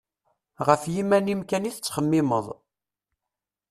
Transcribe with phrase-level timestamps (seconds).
[0.67, 2.45] Γef yiman-im kan i tettxemmimeḍ.